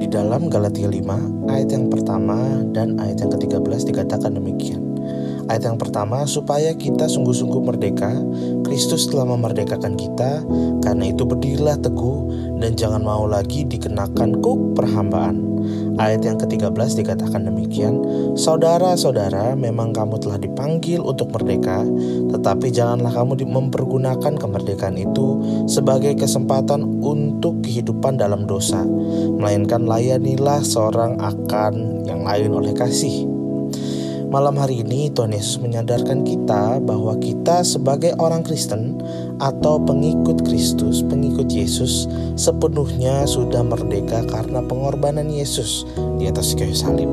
Di 0.00 0.06
dalam 0.08 0.48
Galatia 0.48 0.88
5 0.88 1.50
ayat 1.50 1.68
yang 1.72 1.88
pertama 1.92 2.64
dan 2.72 2.96
ayat 3.00 3.24
yang 3.24 3.30
ke-13 3.36 3.92
dikatakan 3.92 4.36
demikian 4.36 4.90
Ayat 5.50 5.66
yang 5.66 5.82
pertama, 5.82 6.22
supaya 6.30 6.70
kita 6.78 7.10
sungguh-sungguh 7.10 7.58
merdeka, 7.66 8.14
Kristus 8.62 9.10
telah 9.10 9.26
memerdekakan 9.34 9.98
kita, 9.98 10.46
karena 10.78 11.10
itu 11.10 11.26
berdirilah 11.26 11.74
teguh 11.74 12.30
dan 12.62 12.78
jangan 12.78 13.02
mau 13.02 13.26
lagi 13.26 13.66
dikenakan 13.66 14.38
kuk 14.38 14.78
perhambaan. 14.78 15.42
Ayat 16.00 16.24
yang 16.24 16.40
ke-13 16.40 17.04
dikatakan 17.04 17.44
demikian, 17.44 18.00
Saudara-saudara, 18.32 19.52
memang 19.52 19.92
kamu 19.92 20.16
telah 20.16 20.40
dipanggil 20.40 20.96
untuk 21.04 21.28
merdeka, 21.28 21.84
tetapi 22.32 22.72
janganlah 22.72 23.12
kamu 23.12 23.44
mempergunakan 23.44 24.32
kemerdekaan 24.32 24.96
itu 24.96 25.36
sebagai 25.68 26.16
kesempatan 26.16 27.04
untuk 27.04 27.60
kehidupan 27.60 28.16
dalam 28.16 28.48
dosa, 28.48 28.80
melainkan 29.36 29.84
layanilah 29.84 30.64
seorang 30.64 31.20
akan 31.20 32.08
yang 32.08 32.24
lain 32.24 32.48
oleh 32.48 32.72
kasih. 32.72 33.29
Malam 34.30 34.62
hari 34.62 34.86
ini 34.86 35.10
Tuhan 35.10 35.34
Yesus 35.34 35.58
menyadarkan 35.58 36.22
kita 36.22 36.78
bahwa 36.86 37.18
kita 37.18 37.66
sebagai 37.66 38.14
orang 38.22 38.46
Kristen 38.46 39.02
atau 39.42 39.82
pengikut 39.82 40.46
Kristus, 40.46 41.02
pengikut 41.02 41.50
Yesus 41.50 42.06
sepenuhnya 42.38 43.26
sudah 43.26 43.66
merdeka 43.66 44.22
karena 44.30 44.62
pengorbanan 44.62 45.26
Yesus 45.26 45.82
di 46.22 46.30
atas 46.30 46.54
kayu 46.54 46.78
salib. 46.78 47.10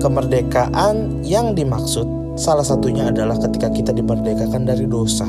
Kemerdekaan 0.00 1.20
yang 1.20 1.52
dimaksud 1.52 2.08
salah 2.40 2.64
satunya 2.64 3.12
adalah 3.12 3.36
ketika 3.36 3.68
kita 3.68 3.92
dimerdekakan 3.92 4.64
dari 4.64 4.88
dosa. 4.88 5.28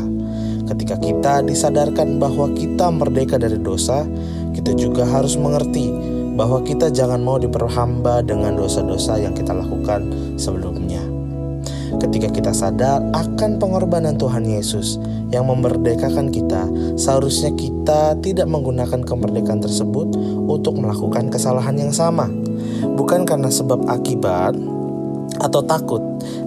Ketika 0.71 0.95
kita 1.03 1.43
disadarkan 1.43 2.15
bahwa 2.15 2.47
kita 2.55 2.87
merdeka 2.95 3.35
dari 3.35 3.59
dosa, 3.59 4.07
kita 4.55 4.71
juga 4.71 5.03
harus 5.03 5.35
mengerti 5.35 5.91
bahwa 6.39 6.63
kita 6.63 6.87
jangan 6.87 7.19
mau 7.19 7.35
diperhamba 7.35 8.23
dengan 8.23 8.55
dosa-dosa 8.55 9.19
yang 9.19 9.35
kita 9.35 9.51
lakukan 9.51 10.07
sebelumnya. 10.39 11.18
Ketika 11.97 12.29
kita 12.29 12.53
sadar 12.53 13.01
akan 13.17 13.57
pengorbanan 13.57 14.21
Tuhan 14.21 14.45
Yesus 14.45 15.01
yang 15.33 15.49
memerdekakan 15.49 16.29
kita, 16.29 16.69
seharusnya 16.93 17.49
kita 17.57 18.13
tidak 18.21 18.45
menggunakan 18.45 19.01
kemerdekaan 19.01 19.65
tersebut 19.65 20.13
untuk 20.45 20.77
melakukan 20.77 21.33
kesalahan 21.33 21.73
yang 21.81 21.89
sama, 21.89 22.29
bukan 22.93 23.25
karena 23.25 23.49
sebab 23.49 23.89
akibat 23.89 24.53
atau 25.39 25.61
takut, 25.63 26.01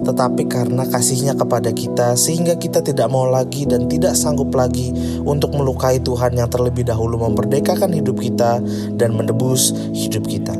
tetapi 0.05 0.45
karena 0.45 0.85
kasihnya 0.85 1.33
kepada 1.33 1.73
kita 1.73 2.13
sehingga 2.13 2.59
kita 2.59 2.83
tidak 2.85 3.09
mau 3.09 3.25
lagi 3.25 3.65
dan 3.65 3.89
tidak 3.89 4.13
sanggup 4.13 4.53
lagi 4.53 4.93
untuk 5.23 5.55
melukai 5.55 5.97
Tuhan 6.03 6.37
yang 6.37 6.47
terlebih 6.51 6.85
dahulu 6.85 7.17
memerdekakan 7.17 7.95
hidup 7.95 8.21
kita 8.21 8.61
dan 8.95 9.15
menebus 9.17 9.73
hidup 9.95 10.27
kita. 10.29 10.53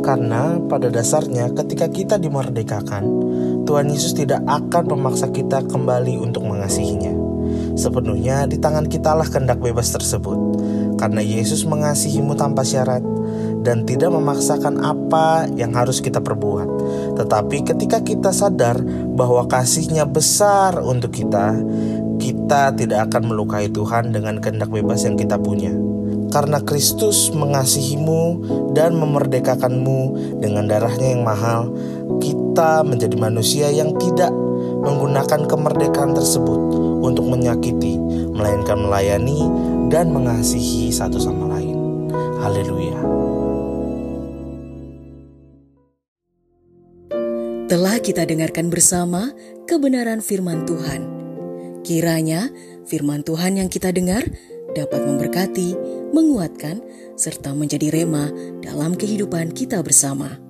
Karena 0.00 0.58
pada 0.66 0.88
dasarnya 0.88 1.52
ketika 1.54 1.86
kita 1.86 2.16
dimerdekakan, 2.16 3.04
Tuhan 3.70 3.86
Yesus 3.86 4.18
tidak 4.18 4.42
akan 4.50 4.98
memaksa 4.98 5.30
kita 5.30 5.62
kembali 5.62 6.18
untuk 6.18 6.42
mengasihinya. 6.42 7.14
Sepenuhnya 7.78 8.50
di 8.50 8.58
tangan 8.58 8.90
kitalah 8.90 9.30
kehendak 9.30 9.62
bebas 9.62 9.94
tersebut. 9.94 10.58
Karena 10.98 11.22
Yesus 11.22 11.62
mengasihimu 11.62 12.34
tanpa 12.34 12.66
syarat 12.66 12.98
dan 13.62 13.86
tidak 13.86 14.10
memaksakan 14.10 14.82
apa 14.82 15.46
yang 15.54 15.70
harus 15.70 16.02
kita 16.02 16.18
perbuat. 16.18 16.66
Tetapi 17.14 17.70
ketika 17.70 18.02
kita 18.02 18.34
sadar 18.34 18.82
bahwa 19.14 19.46
kasihnya 19.46 20.02
besar 20.02 20.82
untuk 20.82 21.14
kita, 21.14 21.54
kita 22.18 22.74
tidak 22.74 23.06
akan 23.06 23.22
melukai 23.30 23.70
Tuhan 23.70 24.10
dengan 24.10 24.42
kehendak 24.42 24.74
bebas 24.74 25.06
yang 25.06 25.14
kita 25.14 25.38
punya 25.38 25.70
karena 26.30 26.62
Kristus 26.62 27.34
mengasihimu 27.34 28.22
dan 28.70 28.94
memerdekakanmu 28.94 30.00
dengan 30.38 30.70
darahnya 30.70 31.18
yang 31.18 31.26
mahal, 31.26 31.74
kita 32.22 32.39
menjadi 32.58 33.16
manusia 33.16 33.66
yang 33.70 33.96
tidak 33.96 34.34
menggunakan 34.80 35.46
kemerdekaan 35.48 36.12
tersebut 36.12 36.60
untuk 37.00 37.28
menyakiti, 37.28 37.96
melainkan 38.34 38.80
melayani 38.80 39.46
dan 39.88 40.12
mengasihi 40.12 40.92
satu 40.92 41.16
sama 41.16 41.56
lain. 41.56 41.76
Haleluya. 42.40 42.98
Telah 47.70 47.96
kita 48.02 48.26
dengarkan 48.26 48.66
bersama 48.66 49.30
kebenaran 49.70 50.18
firman 50.18 50.66
Tuhan. 50.66 51.06
Kiranya 51.86 52.50
firman 52.84 53.22
Tuhan 53.22 53.62
yang 53.62 53.70
kita 53.70 53.94
dengar 53.94 54.26
dapat 54.74 55.06
memberkati, 55.06 55.78
menguatkan, 56.10 56.82
serta 57.14 57.54
menjadi 57.54 57.94
rema 57.94 58.26
dalam 58.58 58.98
kehidupan 58.98 59.54
kita 59.54 59.82
bersama. 59.86 60.49